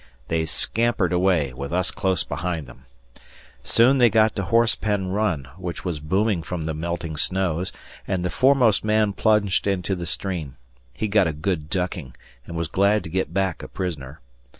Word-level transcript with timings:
They 0.29 0.47
scampered 0.47 1.13
away, 1.13 1.53
with 1.53 1.71
us 1.71 1.91
close 1.91 2.23
behind 2.23 2.65
them. 2.65 2.85
Soon 3.63 3.99
they 3.99 4.09
got 4.09 4.35
to 4.35 4.41
Horsepen 4.41 5.11
Run, 5.11 5.43
which 5.57 5.85
was 5.85 5.99
booming 5.99 6.41
from 6.41 6.63
the 6.63 6.73
melting 6.73 7.17
snows, 7.17 7.71
and 8.07 8.25
the 8.25 8.31
foremost 8.31 8.83
man 8.83 9.13
plunged 9.13 9.67
into 9.67 9.93
the 9.95 10.07
stream. 10.07 10.55
He 10.91 11.07
got 11.07 11.27
a 11.27 11.33
good 11.33 11.69
ducking 11.69 12.15
and 12.47 12.57
was 12.57 12.67
glad 12.67 13.03
to 13.03 13.11
get 13.11 13.31
back 13.31 13.61
a 13.61 13.67
prisoner. 13.67 14.21